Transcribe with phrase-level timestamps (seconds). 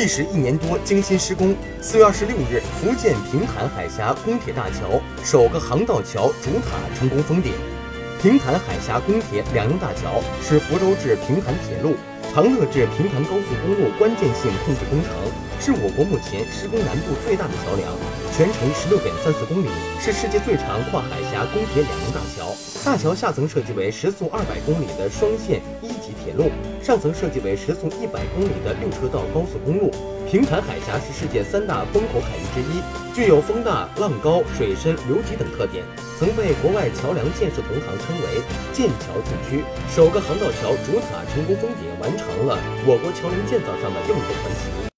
[0.00, 1.54] 历时一年多，精心施工。
[1.82, 7.52] 四月二十六日，福建平潭海峡公铁大桥首个航道桥主塔成功封顶。
[8.16, 11.92] 平潭海峡公铁两用大桥是福州至平潭铁路、
[12.32, 15.12] 长乐至平潭高速公路关键性控制工程，
[15.60, 17.92] 是我国目前施工难度最大的桥梁，
[18.32, 19.68] 全程十六点三四公里，
[20.00, 22.56] 是世界最长跨海峡公铁两用大桥。
[22.80, 25.92] 大桥下层设计为时速二百公里的双线一
[26.30, 26.50] 铁路，
[26.80, 29.90] 上层设计为时速一百公里的六车道高速公路。
[30.30, 32.80] 平潭海峡是世界三大风口海域之一，
[33.12, 35.82] 具有风大、浪高、水深、流急等特点，
[36.20, 38.40] 曾被国外桥梁建设同行称为
[38.72, 39.64] “建桥禁区”。
[39.90, 44.80] 首个航道桥主塔成功封顶，完成了我国桥梁建造上的又一个传奇。